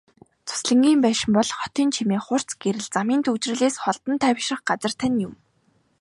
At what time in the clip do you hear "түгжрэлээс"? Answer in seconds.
3.25-3.75